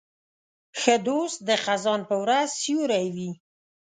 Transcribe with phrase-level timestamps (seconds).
[0.79, 3.31] ښه دوست د خزان په ورځ سیوری وي.